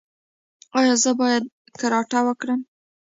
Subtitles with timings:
[0.79, 1.43] ایا زه باید
[1.79, 2.59] کراټه وکړم؟